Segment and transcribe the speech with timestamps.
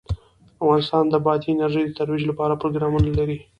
[0.61, 3.37] افغانستان د بادي انرژي د ترویج لپاره پروګرامونه لري.